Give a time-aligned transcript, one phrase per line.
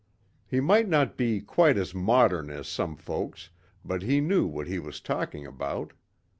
[0.47, 3.51] He might not be quite as modern as some folks
[3.85, 5.93] but he knew what he was talking about.